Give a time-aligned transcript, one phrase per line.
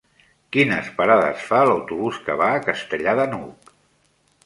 [0.55, 3.75] Quines parades fa l'autobús que va a Castellar de n'Hug?